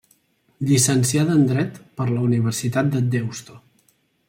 [0.69, 3.61] Llicenciada en Dret per la Universitat de Deusto.